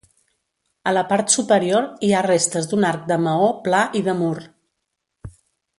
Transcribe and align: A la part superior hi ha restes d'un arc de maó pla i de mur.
A 0.91 0.93
la 0.97 1.03
part 1.11 1.29
superior 1.33 1.85
hi 2.07 2.09
ha 2.13 2.23
restes 2.29 2.71
d'un 2.71 2.89
arc 2.93 3.07
de 3.13 3.21
maó 3.27 3.53
pla 3.69 3.83
i 4.01 4.03
de 4.09 4.21
mur. 4.23 4.35